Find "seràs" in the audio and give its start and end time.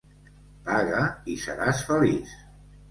1.45-1.87